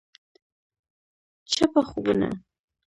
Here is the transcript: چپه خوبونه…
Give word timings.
چپه 1.53 1.81
خوبونه… 1.89 2.29